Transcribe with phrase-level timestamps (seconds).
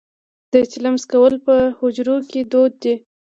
[0.51, 2.93] د چلم څکول په حجرو کې دود دی.